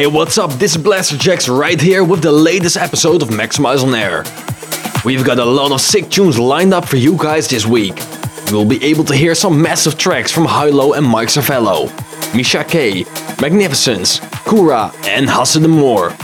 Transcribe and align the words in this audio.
Hey, 0.00 0.06
what's 0.06 0.38
up? 0.38 0.50
This 0.52 0.76
is 0.76 0.82
Blasterjaxx 0.82 1.54
right 1.54 1.78
here 1.78 2.02
with 2.02 2.22
the 2.22 2.32
latest 2.32 2.78
episode 2.78 3.20
of 3.20 3.28
Maxximize 3.28 3.82
on 3.82 3.94
Air. 3.94 4.24
We've 5.04 5.22
got 5.22 5.38
a 5.38 5.44
lot 5.44 5.72
of 5.72 5.82
sick 5.82 6.08
tunes 6.08 6.38
lined 6.38 6.72
up 6.72 6.88
for 6.88 6.96
you 6.96 7.18
guys 7.18 7.46
this 7.48 7.66
week. 7.66 8.02
You'll 8.48 8.64
be 8.64 8.82
able 8.82 9.04
to 9.04 9.14
hear 9.14 9.34
some 9.34 9.60
massive 9.60 9.98
tracks 9.98 10.32
from 10.32 10.46
Hi-Lo 10.46 10.94
and 10.94 11.04
Mike 11.04 11.28
Cervello, 11.28 11.90
Misha 12.34 12.64
K, 12.64 13.04
Magnificence, 13.42 14.20
Kura, 14.46 14.90
and 15.04 15.28
Hasse 15.28 15.60
de 15.60 15.68
Moor. 15.68 16.16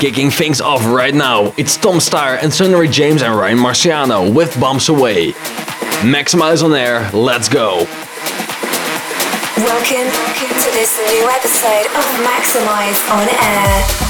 Kicking 0.00 0.30
things 0.30 0.60
off 0.60 0.86
right 0.86 1.16
now, 1.16 1.52
it's 1.56 1.76
Tom 1.76 1.96
Staar 1.96 2.40
and 2.40 2.52
Sunnery 2.52 2.86
James 2.86 3.22
and 3.22 3.34
Ryan 3.34 3.58
Marciano 3.58 4.32
with 4.32 4.54
Bumps 4.60 4.88
Away. 4.88 5.32
Maxximize 6.02 6.62
on 6.62 6.74
Air, 6.74 7.10
let's 7.10 7.48
go! 7.48 7.88
Welcome 9.58 10.08
to 10.12 10.70
this 10.70 10.96
new 11.10 11.28
episode 11.28 11.86
of 11.86 12.04
Maxximize 12.22 13.10
on 13.10 13.28
Air. 13.28 14.07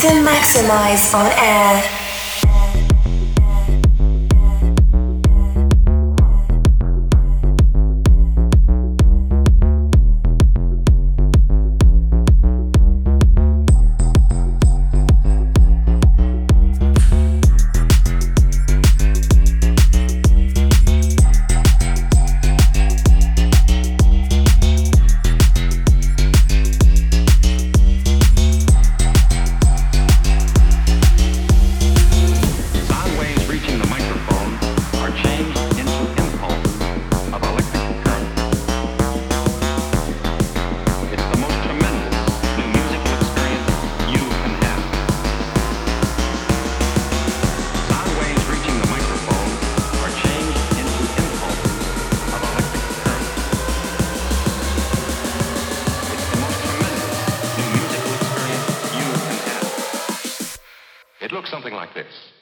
To 0.00 0.08
Maxximize 0.08 1.14
on 1.14 1.26
Air. 1.26 1.95
this. 61.96 62.35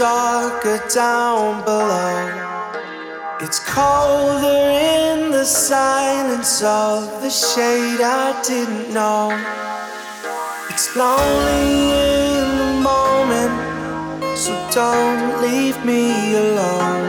Darker 0.00 0.80
down 0.88 1.62
below. 1.62 3.36
It's 3.42 3.58
colder 3.58 4.70
in 4.96 5.30
the 5.30 5.44
silence 5.44 6.62
of 6.62 7.20
the 7.20 7.28
shade 7.28 8.00
I 8.00 8.40
didn't 8.40 8.94
know. 8.94 9.28
It's 10.70 10.96
lonely 10.96 11.92
in 12.08 12.46
the 12.62 12.72
moment, 12.80 14.38
so 14.38 14.52
don't 14.72 15.42
leave 15.42 15.76
me 15.84 16.34
alone. 16.34 17.04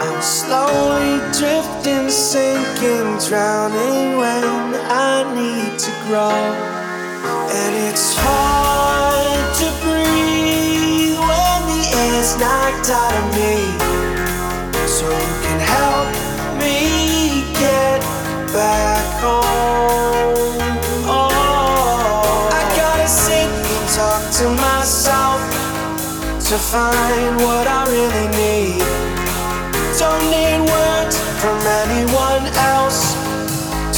I'm 0.00 0.22
slowly 0.22 1.20
drifting, 1.36 2.08
sinking, 2.08 3.08
drowning 3.28 4.16
when 4.16 4.48
I 4.88 5.16
need 5.36 5.78
to 5.78 5.92
grow. 6.06 6.40
And 7.60 7.72
it's 7.88 8.14
hard 8.16 9.54
to 9.58 9.66
breathe 9.82 9.89
air's 12.30 12.40
knocked 12.40 12.90
out 12.90 13.14
of 13.14 13.26
me. 13.34 13.56
So 14.86 15.08
you 15.08 15.34
can 15.42 15.60
help 15.60 16.08
me 16.58 17.44
get 17.54 18.00
back 18.52 19.04
home. 19.20 20.78
Oh, 21.06 22.50
I 22.52 22.62
gotta 22.76 23.08
sit 23.08 23.46
and 23.46 23.88
talk 23.94 24.22
to 24.38 24.48
myself 24.60 25.40
to 26.48 26.58
find 26.58 27.36
what 27.36 27.66
I 27.66 27.84
really 27.88 28.28
need. 28.36 28.82
Don't 29.98 30.24
need 30.30 30.60
words 30.70 31.16
from 31.40 31.58
anyone 31.84 32.46
else 32.74 33.14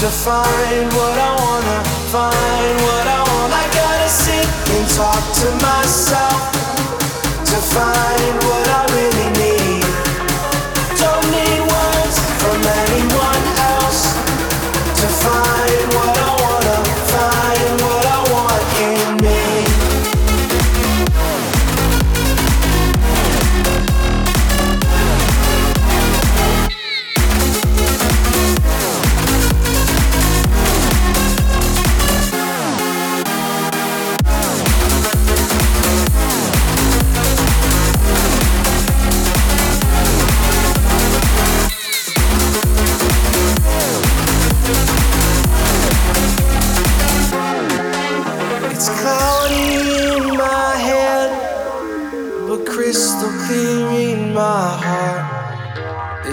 to 0.00 0.08
find 0.08 0.86
what 0.92 1.16
I 1.18 1.32
wanna 1.44 1.78
find 2.10 2.76
what 2.86 3.06
I 3.06 3.20
want. 3.30 3.52
I 3.52 3.64
gotta 3.72 4.08
sit 4.08 4.46
and 4.74 4.88
talk 4.90 5.22
to 5.40 5.48
myself 5.66 6.81
find 7.62 8.42
what 8.42 8.68
I 8.68 8.86
really 8.92 9.30
need. 9.38 9.61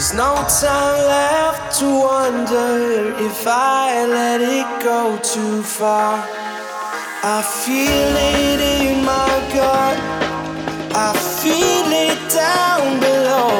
There's 0.09 0.17
no 0.17 0.33
time 0.59 1.05
left 1.05 1.79
to 1.81 1.85
wonder 1.85 3.13
if 3.23 3.45
I 3.45 4.07
let 4.07 4.41
it 4.41 4.83
go 4.83 5.19
too 5.21 5.61
far. 5.61 6.17
I 7.37 7.43
feel 7.63 8.13
it 8.17 8.59
in 8.89 9.05
my 9.05 9.29
gut, 9.53 9.97
I 10.95 11.13
feel 11.13 11.91
it 12.09 12.19
down 12.33 12.99
below. 12.99 13.53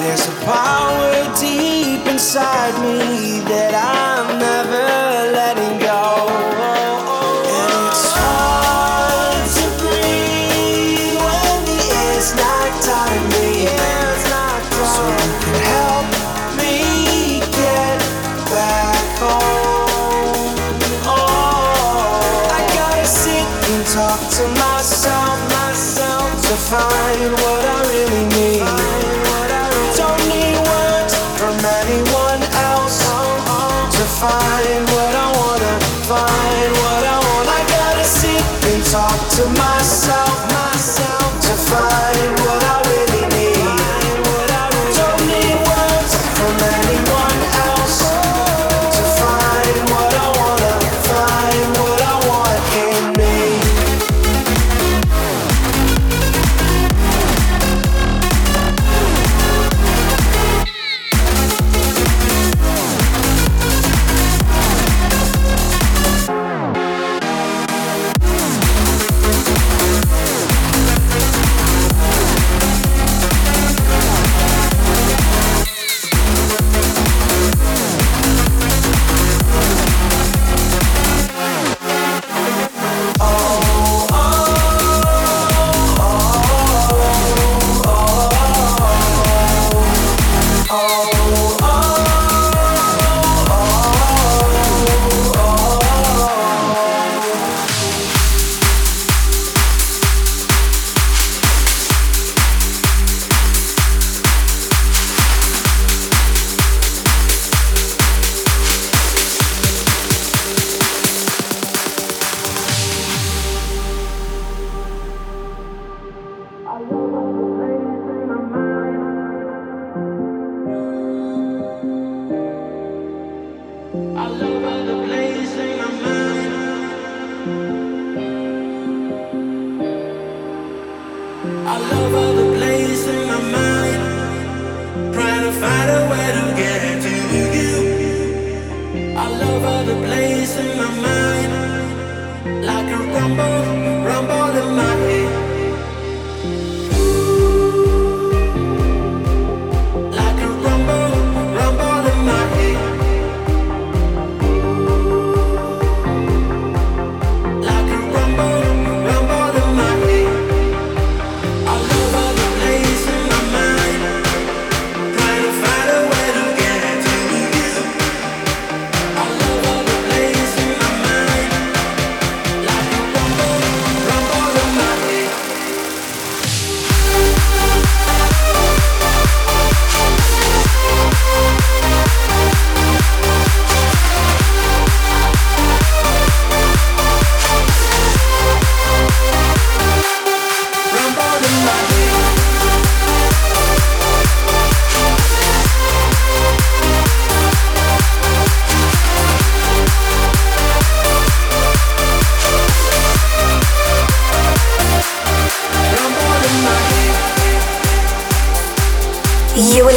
There's 0.00 0.26
a 0.26 0.36
power 0.44 1.14
deep 1.38 2.04
inside 2.10 2.74
me 2.82 3.38
that 3.46 3.74
I'm 3.78 4.40
never 4.40 5.07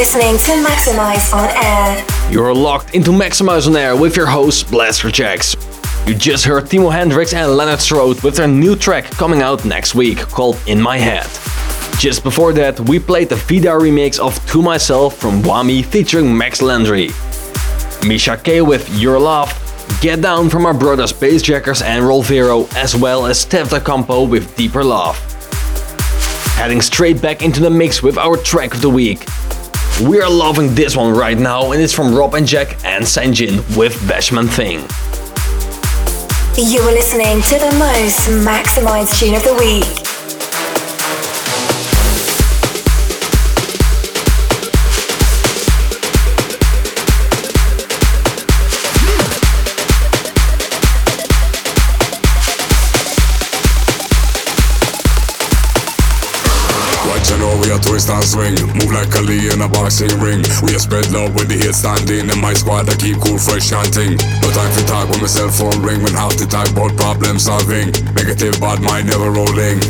listening 0.01 0.35
to 0.39 0.67
Maxximize 0.67 1.31
on 1.31 1.47
Air. 1.63 2.31
You're 2.31 2.55
locked 2.55 2.95
into 2.95 3.11
Maxximize 3.11 3.67
on 3.67 3.75
Air 3.75 3.95
with 3.95 4.15
your 4.15 4.25
host, 4.25 4.71
Blaster 4.71 5.09
Blasterjaxx. 5.09 6.07
You 6.07 6.15
just 6.15 6.43
heard 6.43 6.63
Timo 6.63 6.91
Hendrix 6.91 7.35
and 7.35 7.51
Leonard 7.51 7.79
Strode 7.79 8.19
with 8.23 8.35
their 8.35 8.47
new 8.47 8.75
track 8.75 9.03
coming 9.11 9.43
out 9.43 9.63
next 9.63 9.93
week 9.93 10.17
called 10.17 10.57
In 10.65 10.81
My 10.81 10.97
Head. 10.97 11.27
Just 11.99 12.23
before 12.23 12.51
that, 12.53 12.79
we 12.79 12.97
played 12.97 13.29
the 13.29 13.35
Vida 13.35 13.67
remix 13.67 14.19
of 14.19 14.43
To 14.47 14.63
Myself 14.63 15.17
from 15.17 15.43
Wami 15.43 15.85
featuring 15.85 16.35
Max 16.35 16.63
Landry. 16.63 17.11
Misha 18.03 18.37
K 18.37 18.63
with 18.63 18.89
Your 18.97 19.19
Love, 19.19 19.53
Get 20.01 20.19
Down 20.19 20.49
from 20.49 20.65
our 20.65 20.73
brothers 20.73 21.13
Bassjackers 21.13 21.83
and 21.83 22.03
Rolvero, 22.03 22.67
as 22.75 22.95
well 22.95 23.27
as 23.27 23.39
Steph 23.39 23.69
Da 23.69 23.79
Campo 23.79 24.23
with 24.23 24.55
Deeper 24.55 24.83
Love. 24.83 25.15
Heading 26.55 26.81
straight 26.81 27.21
back 27.21 27.43
into 27.43 27.59
the 27.61 27.69
mix 27.69 28.01
with 28.01 28.17
our 28.17 28.35
track 28.35 28.73
of 28.73 28.81
the 28.81 28.89
week. 28.89 29.27
We 29.99 30.19
are 30.19 30.30
loving 30.30 30.73
this 30.73 30.95
one 30.95 31.13
right 31.13 31.38
now, 31.38 31.73
and 31.73 31.82
it's 31.82 31.93
from 31.93 32.15
Rob 32.15 32.34
and 32.34 32.47
Jack 32.47 32.84
and 32.84 33.04
Sanjin 33.04 33.58
with 33.77 33.93
Bashman 34.08 34.49
Thing. 34.49 34.80
You 36.58 36.82
are 36.82 36.91
listening 36.91 37.41
to 37.43 37.60
the 37.60 37.75
most 37.77 38.27
maximized 38.45 39.19
tune 39.19 39.36
of 39.36 39.43
the 39.43 39.54
week. 39.54 40.00
Twist 57.91 58.08
and 58.08 58.23
swing. 58.23 58.56
Move 58.80 58.95
like 58.95 59.12
Ali 59.19 59.51
in 59.51 59.60
a 59.60 59.67
boxing 59.67 60.15
ring. 60.23 60.39
We 60.63 60.71
are 60.71 60.80
spread 60.80 61.12
love 61.12 61.36
with 61.36 61.51
the 61.51 61.60
hit 61.60 61.75
standing. 61.75 62.32
And 62.32 62.39
my 62.39 62.56
squad 62.56 62.88
I 62.88 62.95
keep 62.95 63.19
cool, 63.19 63.36
fresh 63.36 63.67
hunting. 63.67 64.15
No 64.15 64.47
time 64.56 64.71
for 64.71 64.86
talk 64.88 65.12
when 65.12 65.19
my 65.19 65.27
cell 65.27 65.51
phone 65.51 65.75
ring. 65.84 65.99
When 65.99 66.15
half 66.15 66.39
the 66.39 66.47
talk 66.47 66.71
about 66.71 66.95
problem 66.95 67.36
solving. 67.36 67.91
Negative 68.15 68.56
bad 68.63 68.80
mind 68.80 69.12
never 69.12 69.27
rolling. 69.27 69.84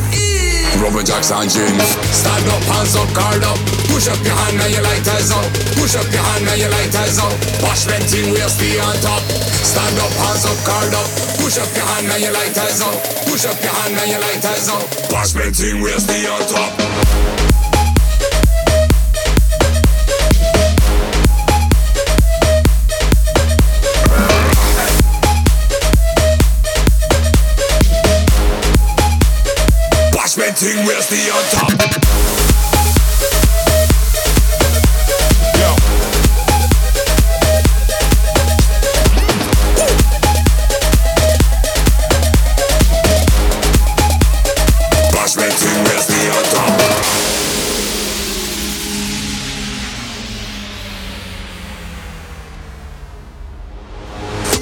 Rubber 0.82 1.06
jacks 1.06 1.30
and 1.30 1.46
jeans. 1.46 1.86
Stand 2.10 2.48
up, 2.50 2.64
hands 2.74 2.98
up, 2.98 3.06
guard 3.14 3.46
up. 3.46 3.60
Push 3.94 4.10
up 4.10 4.18
your 4.26 4.34
hand 4.34 4.58
and 4.58 4.72
your 4.74 4.82
lighters 4.82 5.30
up. 5.30 5.46
Push 5.78 5.94
up 5.94 6.10
your 6.10 6.26
hand 6.26 6.50
and 6.50 6.58
your 6.58 6.74
lighters 6.74 7.22
up. 7.22 7.34
Wash 7.62 7.86
venting, 7.86 8.34
we'll 8.34 8.50
stay 8.50 8.82
on 8.82 8.98
top. 9.06 9.22
Stand 9.62 10.00
up, 10.02 10.10
hands 10.26 10.50
up, 10.50 10.58
guard 10.66 10.94
up. 10.98 11.06
Push 11.38 11.62
up 11.62 11.70
your 11.78 11.86
hand 11.86 12.10
and 12.10 12.22
your 12.26 12.34
lighters 12.34 12.82
up. 12.82 12.98
Push 13.30 13.46
up 13.46 13.62
your 13.62 13.76
hand 13.78 13.94
and 13.94 14.10
your 14.10 14.22
lighters 14.26 14.66
up. 14.74 14.82
Wash 15.14 15.38
venting, 15.38 15.86
we'll 15.86 16.02
stay 16.02 16.26
on 16.26 16.42
top. 16.50 17.41
Thing, 30.62 30.86
where's 30.86 31.08
the 31.08 31.17
on 31.32 31.43
top? 31.50 32.61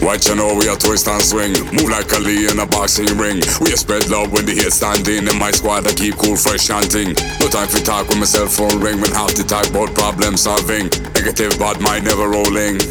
Right, 0.10 0.26
you 0.26 0.34
know 0.34 0.58
we 0.58 0.66
are 0.66 0.74
twist 0.74 1.06
and 1.06 1.22
swing. 1.22 1.54
Move 1.70 1.94
like 1.94 2.10
Ali 2.18 2.50
in 2.50 2.58
a 2.58 2.66
boxing 2.66 3.14
ring. 3.14 3.46
We 3.62 3.70
are 3.70 3.78
spread 3.78 4.10
love 4.10 4.34
when 4.34 4.42
the 4.42 4.58
hit 4.58 4.74
standing. 4.74 5.30
In 5.30 5.38
my 5.38 5.54
squad, 5.54 5.86
I 5.86 5.94
keep 5.94 6.18
cool, 6.18 6.34
fresh 6.34 6.66
chanting. 6.66 7.14
No 7.38 7.46
time 7.46 7.70
for 7.70 7.78
talk 7.78 8.10
when 8.10 8.18
my 8.18 8.26
cell 8.26 8.50
phone 8.50 8.82
ring. 8.82 8.98
When 9.06 9.14
half 9.14 9.38
the 9.38 9.46
talk 9.46 9.70
about 9.70 9.94
problem 9.94 10.34
solving. 10.34 10.90
Negative 11.14 11.54
bad 11.62 11.78
mind 11.86 12.10
never 12.10 12.26
rolling. 12.26 12.82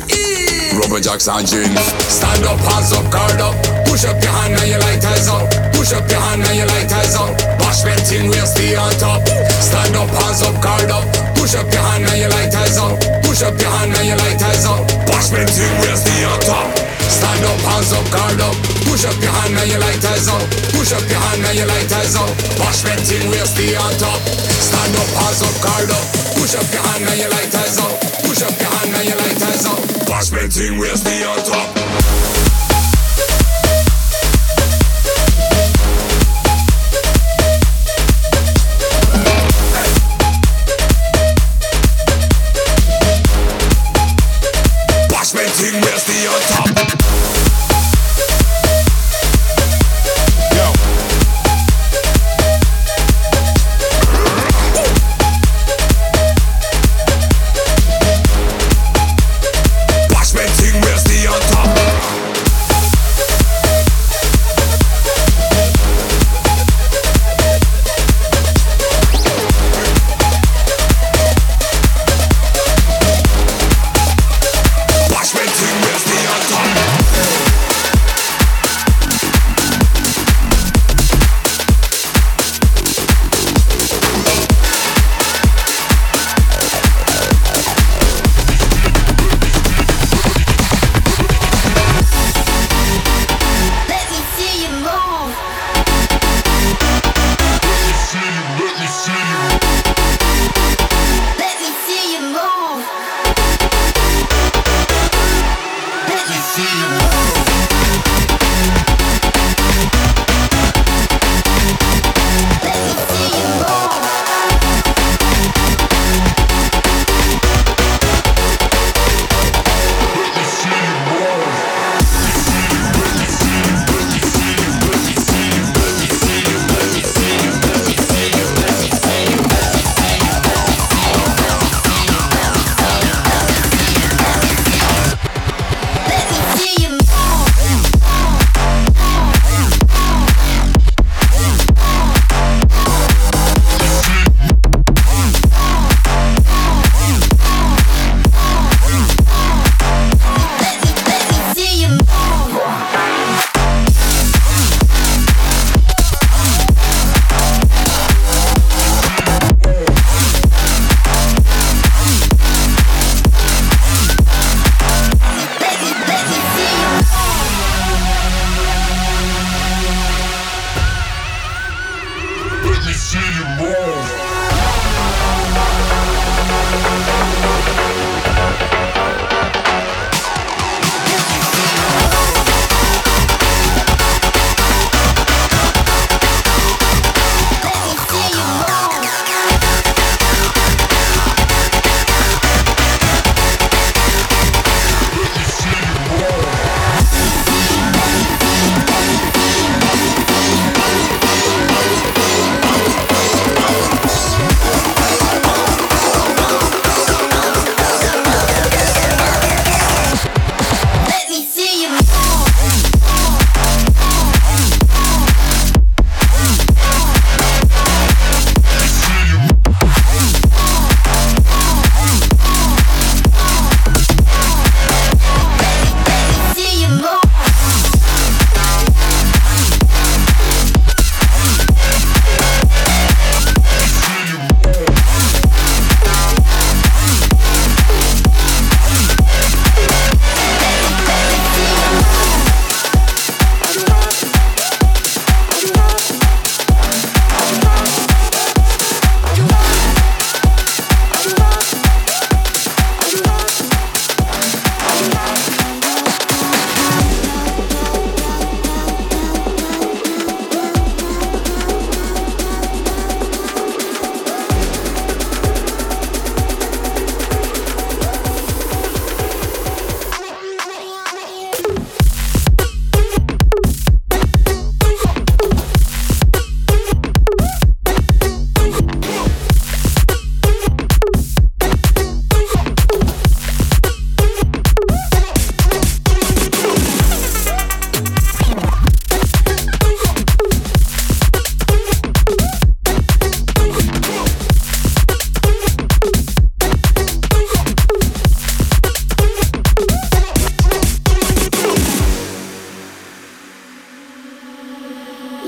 Rubber 0.78 1.02
jacks 1.02 1.26
and 1.26 1.42
jeans. 1.42 1.74
Stand 2.06 2.46
up, 2.46 2.62
hands 2.62 2.94
up, 2.94 3.10
guard 3.10 3.42
up. 3.42 3.58
Push 3.90 4.06
up 4.06 4.14
your 4.22 4.30
hand 4.38 4.54
and 4.54 4.70
your 4.70 4.78
lighters 4.78 5.26
up. 5.26 5.42
Push 5.74 5.98
up 5.98 6.06
your 6.06 6.22
hand 6.22 6.46
and 6.46 6.54
your 6.54 6.70
lighters 6.70 7.18
up. 7.18 7.34
Wash 7.66 7.82
venting, 7.82 8.30
we'll 8.30 8.46
stay 8.46 8.78
on 8.78 8.94
top. 9.02 9.26
Stand 9.58 9.98
up, 9.98 10.06
hands 10.06 10.46
up, 10.46 10.54
guard 10.62 10.86
up. 10.94 11.02
Push 11.34 11.58
up 11.58 11.66
your 11.66 11.82
hand 11.82 12.06
and 12.14 12.18
your 12.22 12.30
lighters 12.30 12.78
up. 12.78 12.94
Push 13.26 13.42
up 13.42 13.58
your 13.58 13.74
hand 13.74 13.90
and 13.90 14.06
your 14.06 14.18
lighters 14.22 14.70
up. 14.70 14.86
Wash 15.10 15.34
venting, 15.34 15.74
we'll 15.82 15.98
stay 15.98 16.22
on 16.22 16.38
top. 16.46 16.87
Stand 17.08 17.44
up, 17.44 17.60
hands 17.64 17.92
up, 17.92 18.06
guard 18.12 18.40
up. 18.40 18.54
Push 18.84 19.04
up 19.08 19.16
your 19.20 19.32
hand 19.32 19.56
and 19.56 19.68
your 19.70 19.80
lighters 19.80 20.28
up. 20.28 20.44
Push 20.76 20.92
up 20.92 21.04
your 21.08 21.20
hand 21.20 21.44
and 21.44 21.56
your 21.56 21.66
lighters 21.66 22.14
up. 22.16 22.30
Wash 22.60 22.84
venting, 22.84 23.28
we'll 23.32 23.48
stay 23.48 23.76
on 23.76 23.92
top. 23.96 24.20
Stand 24.60 24.94
up, 24.96 25.10
hands 25.16 25.40
up, 25.42 25.56
guard 25.64 25.90
up. 25.90 26.04
Push 26.36 26.54
up 26.54 26.68
your 26.68 26.84
hand 26.84 27.04
and 27.08 27.18
your 27.18 27.30
lighters 27.30 27.78
up. 27.80 27.94
Push 28.22 28.42
up 28.44 28.54
your 28.60 28.70
hand 28.70 28.92
and 28.92 29.06
your 29.08 29.18
lighters 29.18 29.64
up. 29.66 29.80
Wash 30.08 30.28
venting, 30.28 30.78
we'll 30.78 30.96
stay 30.96 31.24
on 31.24 31.38
top. 31.44 31.77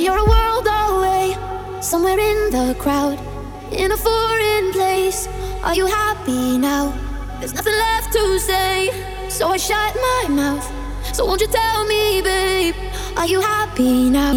You're 0.01 0.17
a 0.17 0.25
world 0.25 0.67
away, 0.67 1.37
somewhere 1.83 2.19
in 2.19 2.51
the 2.51 2.75
crowd, 2.79 3.19
in 3.71 3.93
a 3.93 3.99
foreign 3.99 4.73
place. 4.73 5.29
Are 5.63 5.75
you 5.75 5.85
happy 5.85 6.57
now? 6.57 6.95
There's 7.39 7.53
nothing 7.53 7.75
left 7.75 8.11
to 8.15 8.39
say, 8.39 8.89
so 9.29 9.49
I 9.49 9.59
shut 9.59 9.95
my 9.95 10.29
mouth. 10.31 10.67
So 11.15 11.27
won't 11.27 11.43
you 11.43 11.49
tell 11.49 11.85
me, 11.85 12.23
babe? 12.23 12.75
Are 13.19 13.27
you 13.27 13.43
happy 13.43 14.09
now? 14.09 14.31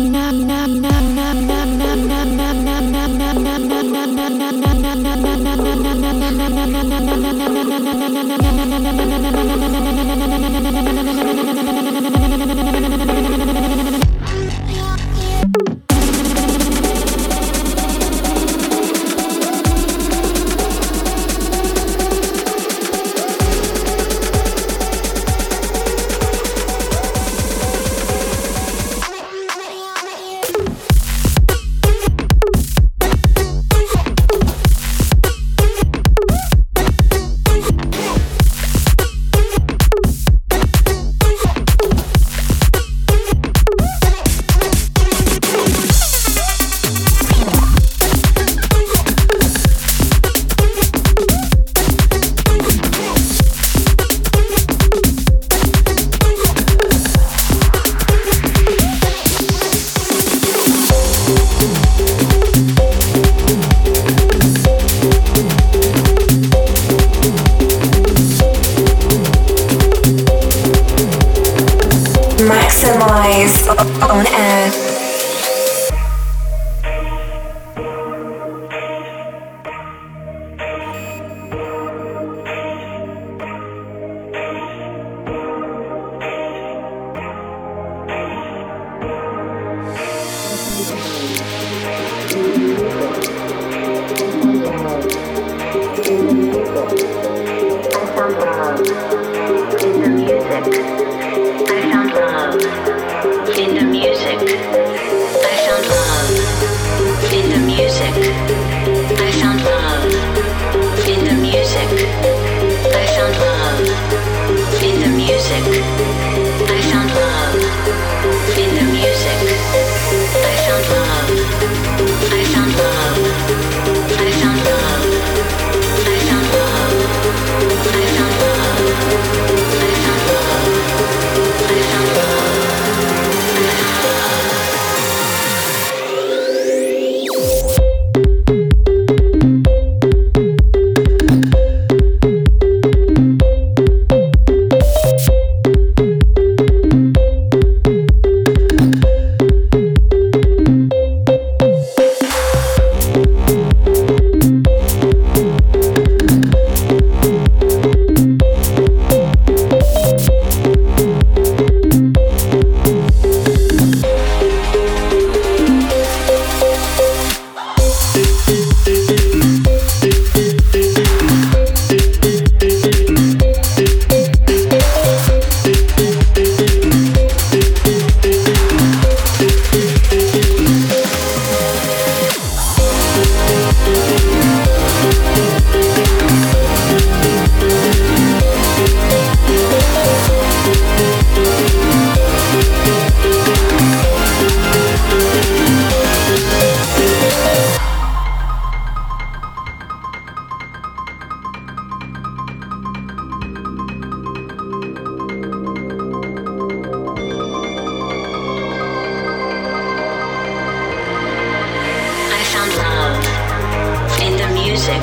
music. 214.84 215.02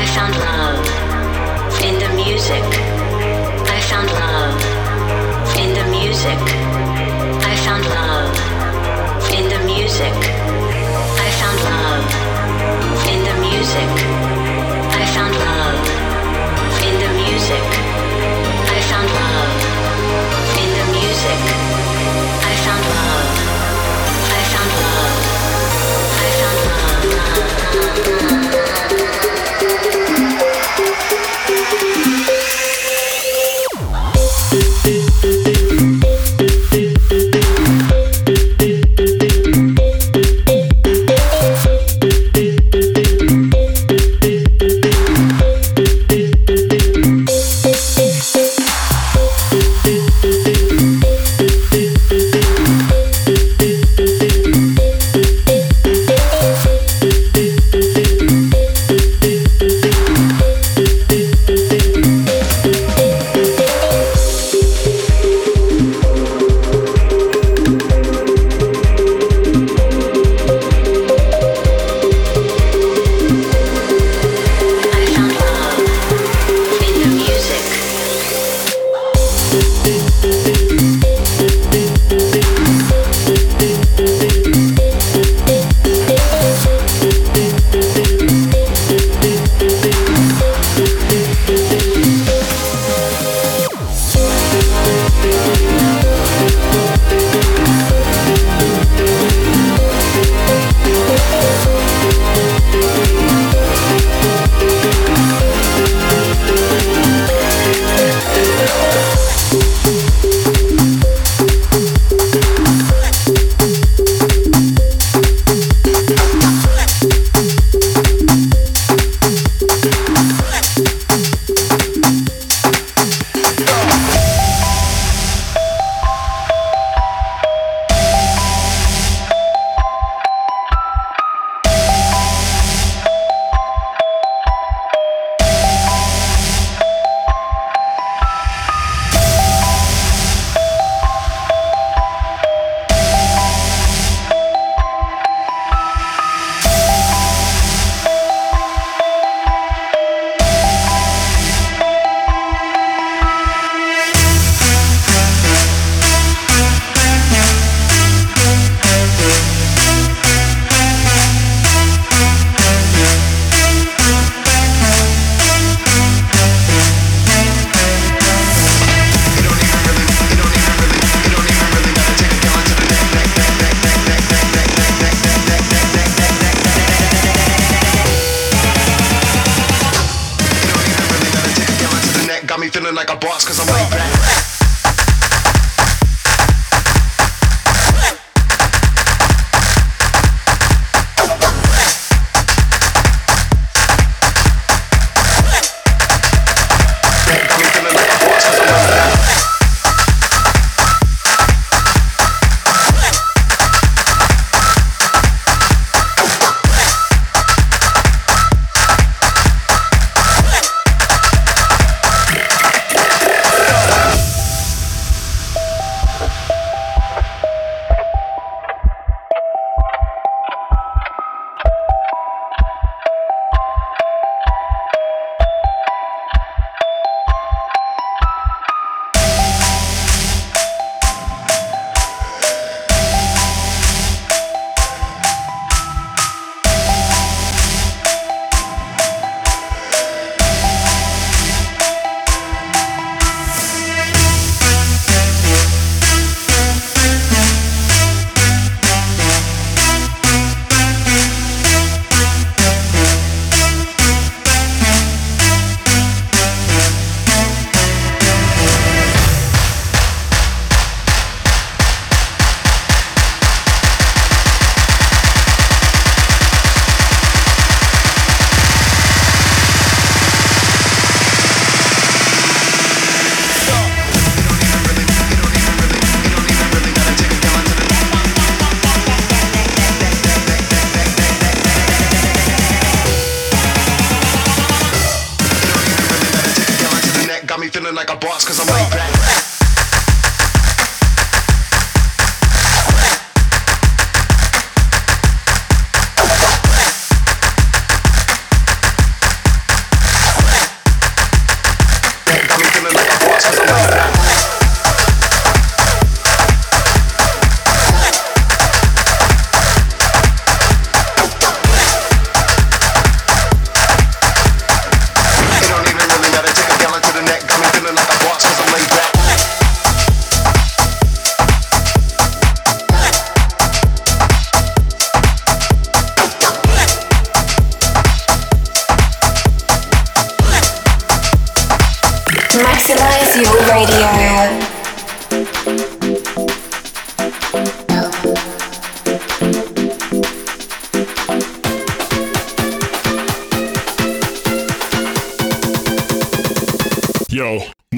I 0.00 0.04
found 0.14 0.34
love. 0.38 0.86
In 1.82 1.98
the 1.98 2.08
music. 2.14 2.62
I 3.66 3.80
found 3.90 4.08
love. 4.12 4.60
In 5.58 5.74
the 5.74 5.86
music. 5.90 6.38
I 7.50 7.54
found 7.66 7.84
love. 7.98 8.30
In 9.36 9.48
the 9.48 9.58
music. 9.66 10.14
I 11.26 11.30
found 11.40 11.58
love. 11.66 12.06
In 13.12 13.20
the 13.28 13.34
music. 13.46 13.90
I 14.98 15.04
found 15.14 15.34
love. 15.46 15.82
In 16.86 16.94
the 17.02 17.10
music. 17.22 17.64
I 18.76 18.80
found 18.90 19.10
love. 19.18 19.52
In 20.62 20.70
the 20.78 20.84
music. 20.94 21.40
I 22.50 22.54
found 22.64 22.84
love. 22.94 23.49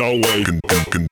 no 0.03 0.14
way. 0.14 0.42
Can, 0.42 0.61
can, 0.68 0.84
can. 0.86 1.11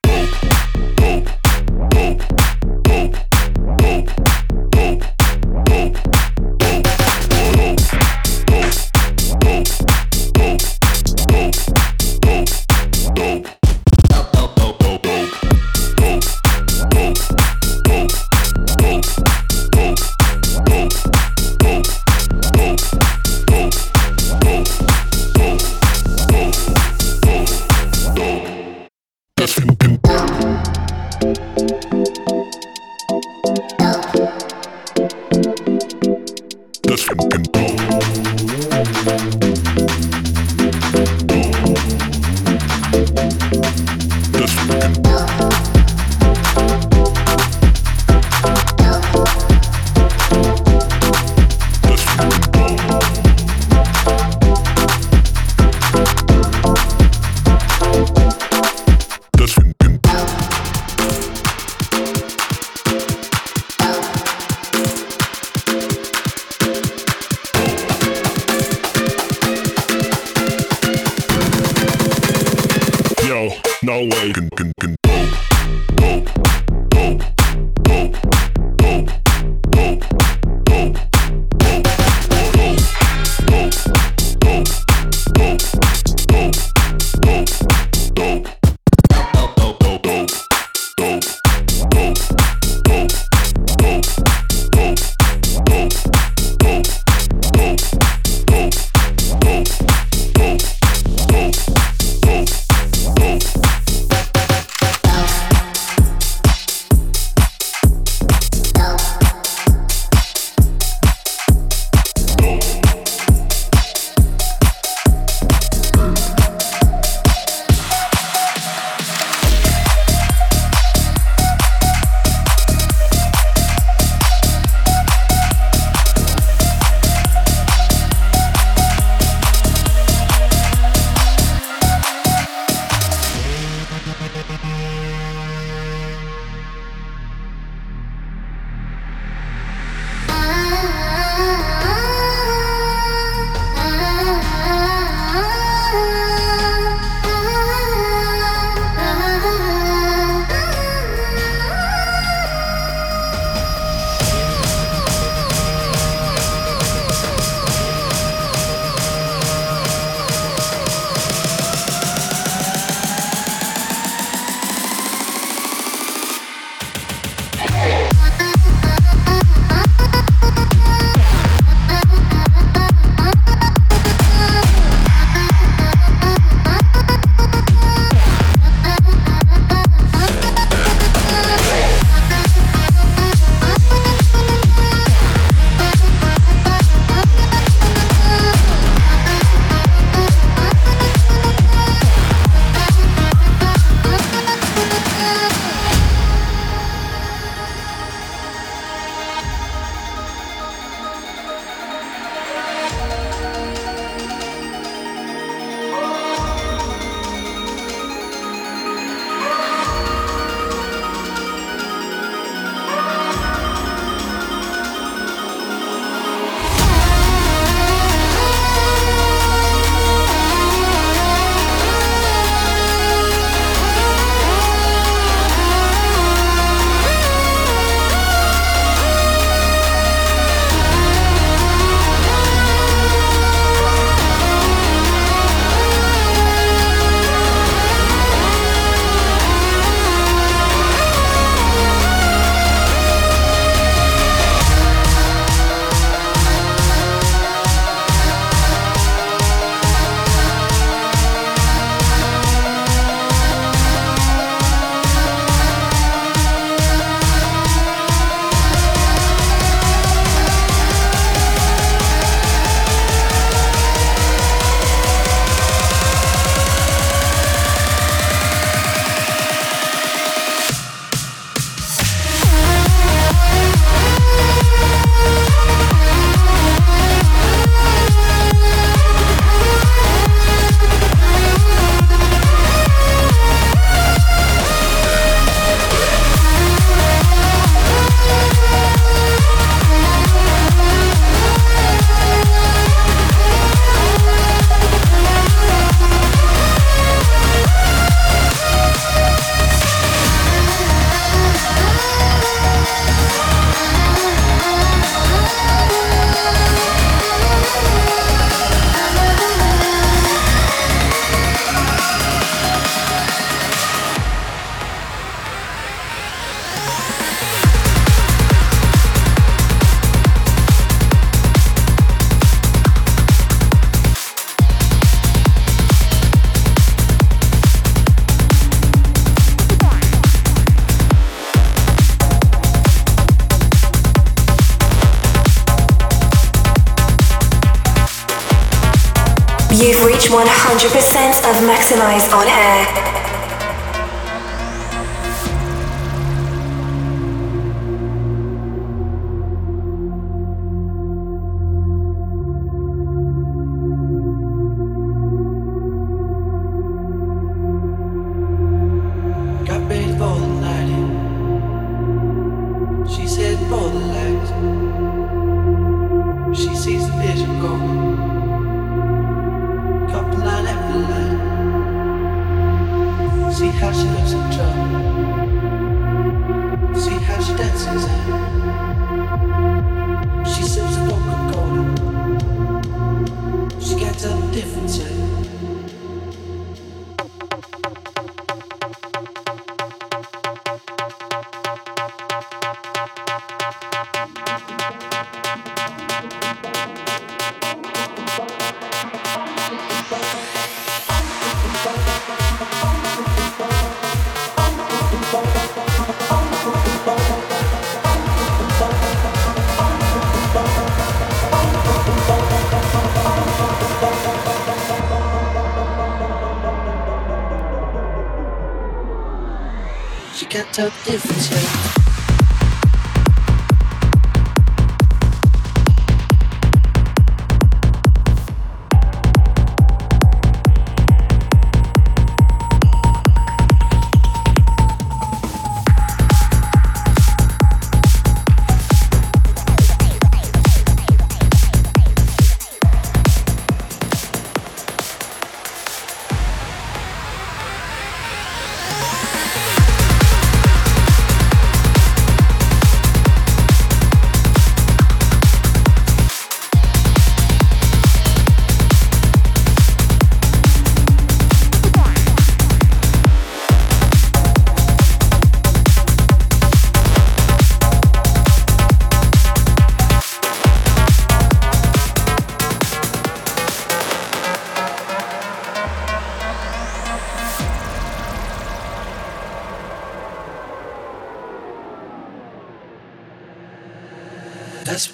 Of 341.93 341.99
Maxximize 341.99 342.33
on 342.33 342.47
air. 342.47 343.10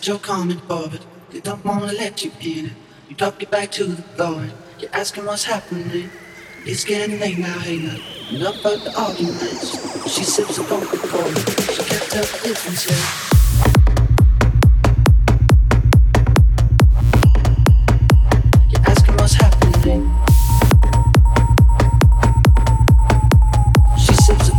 You're 0.07 0.19
coming 0.19 0.59
forward. 0.61 1.01
They 1.31 1.41
don't 1.41 1.65
wanna 1.65 1.93
let 1.93 2.25
you 2.25 2.31
in. 2.41 2.71
You 3.09 3.17
drop 3.17 3.43
it 3.43 3.51
back 3.51 3.73
to 3.73 3.85
the 3.85 4.03
floor. 4.03 4.47
You're 4.79 4.91
asking 4.93 5.27
what's 5.27 5.45
happening. 5.45 6.11
It's 6.65 6.85
getting 6.85 7.19
late 7.19 7.39
now, 7.39 7.59
hey 7.59 7.79
now. 7.79 7.97
Enough 8.31 8.61
about 8.61 8.85
the 8.85 8.97
arguments. 8.97 9.73
She 10.09 10.23
sips 10.23 10.59
a 10.59 10.65
Coca-Cola. 10.65 11.35
She 11.35 11.83
can't 11.83 12.11
tell 12.11 12.25
the 12.25 12.41
difference 12.45 12.87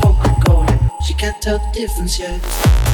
Coca-Cola. 0.02 0.92
She 1.06 1.14
can't 1.14 1.42
tell 1.42 1.58
the 1.60 1.72
difference 1.74 2.20
yet. 2.20 2.87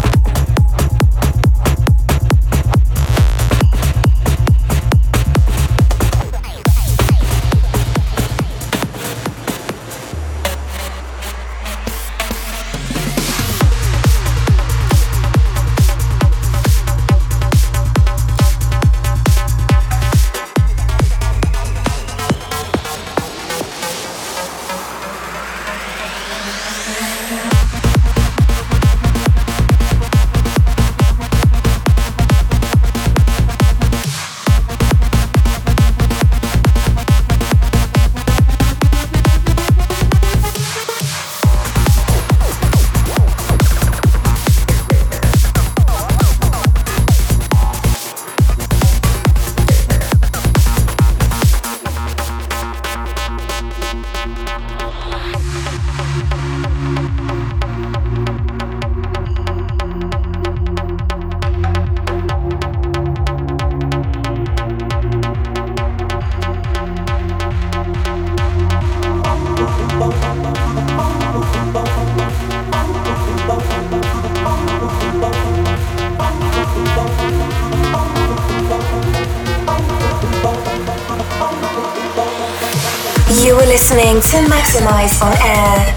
On 84.83 84.89
air. 84.89 85.95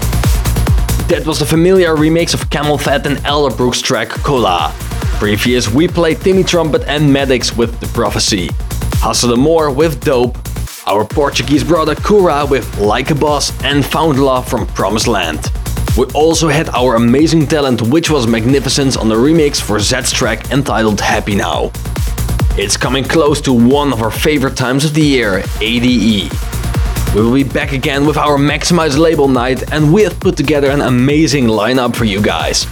That 1.09 1.23
was 1.25 1.39
the 1.39 1.45
familiar 1.45 1.93
remix 1.97 2.33
of 2.33 2.49
CamelPhat 2.49 3.05
and 3.05 3.17
Elderbrook's 3.17 3.81
track 3.81 4.07
Cola. 4.07 4.73
Previous, 5.19 5.69
we 5.69 5.89
played 5.89 6.21
Timmy 6.21 6.41
Trumpet 6.41 6.85
and 6.85 7.13
Maddix 7.13 7.57
with 7.57 7.77
The 7.81 7.87
Prophecy. 7.87 8.49
Hasse 9.01 9.23
de 9.27 9.35
Moor 9.35 9.71
with 9.71 9.99
Dope. 10.05 10.37
Our 10.87 11.03
Portuguese 11.03 11.65
brother 11.65 11.95
Kura 11.95 12.45
with 12.45 12.77
Like 12.79 13.09
a 13.11 13.15
Boss 13.15 13.51
and 13.65 13.85
Found 13.87 14.23
Love 14.23 14.47
from 14.47 14.65
Promised 14.67 15.07
Land. 15.07 15.51
We 15.97 16.05
also 16.13 16.47
had 16.47 16.69
our 16.69 16.95
amazing 16.95 17.47
talent, 17.47 17.81
which 17.81 18.09
was 18.09 18.25
Magnificence 18.25 18.95
on 18.95 19.09
the 19.09 19.15
remix 19.15 19.59
for 19.59 19.79
Zedd's 19.79 20.13
track 20.13 20.51
entitled 20.51 21.01
Happy 21.01 21.35
Now. 21.35 21.71
It's 22.57 22.77
coming 22.77 23.03
close 23.03 23.41
to 23.41 23.51
one 23.51 23.91
of 23.91 24.01
our 24.01 24.11
favorite 24.11 24.55
times 24.55 24.85
of 24.85 24.93
the 24.93 25.01
year, 25.01 25.43
ADE. 25.59 26.31
We 27.15 27.21
will 27.21 27.33
be 27.33 27.43
back 27.43 27.71
again 27.71 28.05
with 28.05 28.17
our 28.17 28.37
Maxximize 28.37 28.97
label 28.97 29.27
night, 29.27 29.71
and 29.71 29.93
we 29.93 30.03
have 30.03 30.19
put 30.19 30.37
together 30.37 30.69
an 30.69 30.81
amazing 30.81 31.45
lineup 31.45 31.95
for 31.95 32.05
you 32.05 32.21
guys. 32.21 32.65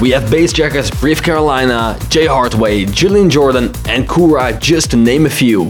We 0.00 0.10
have 0.10 0.24
Bassjackers, 0.24 0.98
Breathe 1.00 1.22
Carolina, 1.22 1.98
Jay 2.08 2.26
Hardway, 2.26 2.84
Julian 2.84 3.30
Jordan, 3.30 3.72
and 3.88 4.06
Kura, 4.08 4.58
just 4.60 4.90
to 4.90 4.96
name 4.96 5.24
a 5.24 5.30
few. 5.30 5.68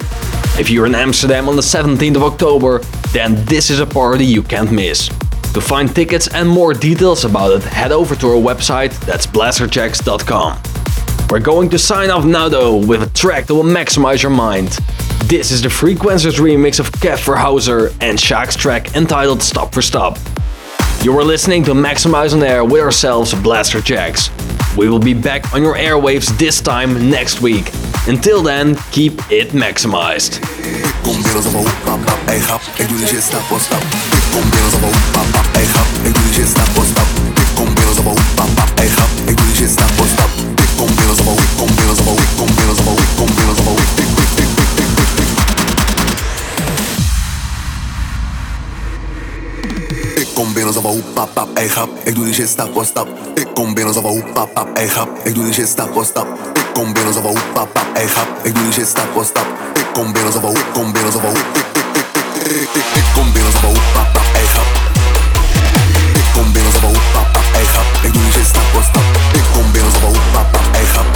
If 0.59 0.71
you're 0.71 0.87
in 0.87 0.95
Amsterdam 0.95 1.49
on 1.49 1.55
the 1.55 1.63
17th 1.63 2.17
of 2.17 2.23
October, 2.25 2.79
then 3.13 3.45
this 3.45 3.71
is 3.71 3.79
a 3.79 3.87
party 3.87 4.25
you 4.25 4.43
can't 4.43 4.73
miss. 4.73 5.09
To 5.53 5.61
find 5.61 5.95
tickets 5.95 6.27
and 6.29 6.49
more 6.49 6.73
details 6.75 7.25
about 7.25 7.53
it, 7.53 7.63
head 7.63 7.93
over 7.93 8.17
to 8.17 8.27
our 8.29 8.43
website, 8.43 8.99
that's 9.01 9.27
blasterjaxx.com. 9.27 10.59
We're 11.31 11.41
going 11.41 11.71
to 11.71 11.79
sign 11.79 12.11
off 12.11 12.25
now 12.25 12.49
though 12.49 12.77
with 12.77 13.03
a 13.03 13.11
track 13.11 13.47
that 13.47 13.55
will 13.55 13.65
maximize 13.65 14.23
your 14.23 14.31
mind. 14.31 14.79
This 15.29 15.51
is 15.51 15.61
the 15.61 15.69
Frequencerz 15.69 16.39
remix 16.39 16.79
of 16.79 16.93
Kev 16.93 17.19
Verhouser 17.19 17.91
and 18.01 18.17
Shaq's 18.17 18.55
track 18.55 18.95
entitled 18.95 19.43
Stop 19.43 19.75
for 19.75 19.83
Stop. 19.83 20.19
You 21.03 21.19
are 21.19 21.25
listening 21.25 21.65
to 21.65 21.73
Maxximize 21.73 22.33
on 22.33 22.45
Air 22.45 22.65
with 22.65 22.81
ourselves, 22.81 23.35
Blasterjaxx. 23.35 24.31
We 24.77 24.89
will 24.89 25.01
be 25.01 25.15
back 25.15 25.53
on 25.53 25.63
your 25.63 25.75
airwaves 25.75 26.31
this 26.39 26.61
time 26.61 27.11
next 27.11 27.43
week. 27.43 27.73
Until 28.07 28.41
then, 28.41 28.77
keep 28.93 29.19
it 29.27 29.51
maximized. 29.51 30.39
Alsof 50.67 50.85
ik 62.45 62.55
ik 62.55 62.67
kom 63.15 63.35
binnen 63.35 63.55
alsof 63.55 63.73
hoep 63.73 63.95
pap 63.95 64.13
pap, 64.13 64.29
ey 64.35 64.49
grap. 64.49 64.69
Ik 66.05 66.05
kom 66.35 66.55
binnen 66.55 66.67
alsof 66.67 66.91
hoep 66.91 67.03
pap 67.15 67.33
pap, 67.33 67.45
ey 67.57 67.67
grap. 67.67 67.87
Ik 68.03 68.15
doe 68.15 68.23
die 68.23 68.33
shit 68.33 68.47
stap 68.49 68.63
voor 68.73 68.85
stap. 68.85 69.05
Ik 69.35 69.45
kom 69.53 69.73
binnen 69.73 69.93
alsof 69.93 70.03
hoep 70.03 70.33
pap 70.35 70.53
pap, 70.53 70.75
ey 70.75 70.87
grap. 70.87 71.07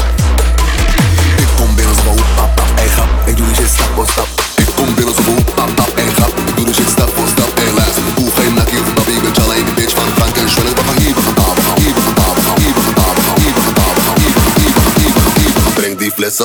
Ik 1.38 1.48
kom 1.56 1.76
binnen 1.76 1.96
alsof 1.96 2.14
hoep 2.14 2.26
pap 2.36 2.56
pap, 2.56 2.68
ey 2.76 2.88
grap. 2.88 3.08
Ik 3.26 3.36
doe 3.36 3.46
die 3.46 3.56
shit 3.56 3.70
stap 3.70 3.88
voor 3.96 4.08
stap. 4.08 4.28
Ik 4.56 4.68
kom 4.76 4.94
binnen 4.94 5.14
alsof 5.14 5.26
hoep 5.26 5.54
pap 5.56 5.74
pap, 5.76 5.96
ey 5.96 6.08
grap. 6.08 6.32
Ik 6.46 6.56
doe 6.56 6.64
die 6.64 6.74
shit 6.74 6.88
stap 6.88 7.10
voor 7.16 7.28
stap, 7.28 7.58
ey 7.58 7.72
laatst. 7.72 7.98
Hoef 8.16 8.16
geen 8.16 8.18
nakkie 8.18 8.26
of 8.26 8.39
Die 16.30 16.38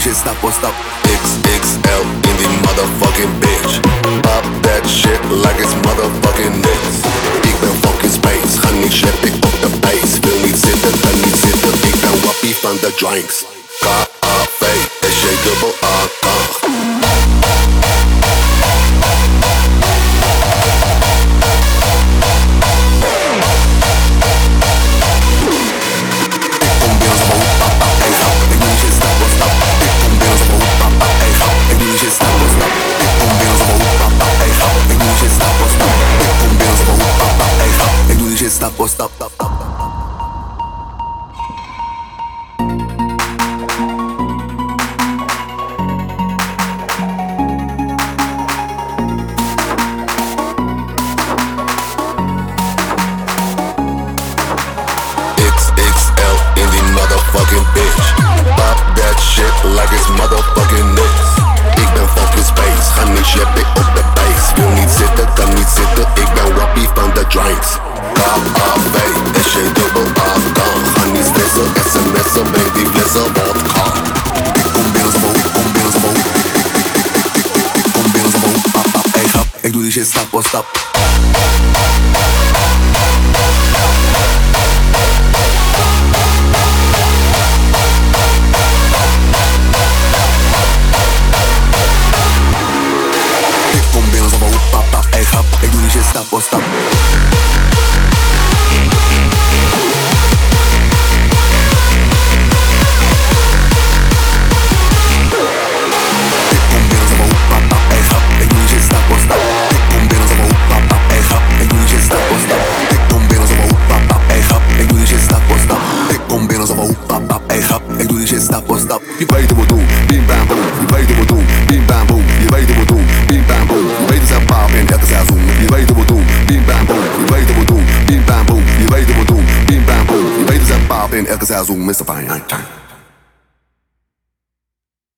shit 0.00 0.16
stap 0.16 0.36
voor 0.40 0.52
stap. 0.52 0.74
XXL 1.02 2.04
in 2.28 2.36
die 2.36 2.48
motherfucking 2.64 3.38
bitch. 3.38 3.80
Pop 4.20 4.44
that 4.62 4.88
shit 4.88 5.30
like 5.30 5.62
it's 5.62 5.74
motherfucking 5.84 6.56
niks. 6.56 6.96
Ik 7.42 7.60
ben 7.60 7.74
fucking 7.80 8.12
space, 8.12 8.58
niet 8.80 8.92
shit, 8.92 9.24
ik 9.24 9.34
op 9.34 9.60
de 9.60 9.68
base. 9.80 10.20
Wil 10.20 10.38
niet 10.44 10.58
zitten, 10.58 11.00
kan 11.00 11.14
niet 11.14 11.36
zitten, 11.36 11.88
ik 11.88 12.00
ben 12.00 12.24
wappie 12.24 12.56
van 12.56 12.76
de 12.80 12.94
drinks. 12.96 13.49